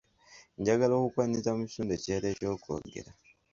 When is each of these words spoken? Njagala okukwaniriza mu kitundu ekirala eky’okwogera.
Njagala 0.59 0.93
okukwaniriza 0.97 1.51
mu 1.57 1.63
kitundu 1.69 1.91
ekirala 1.93 2.27
eky’okwogera. 2.33 3.11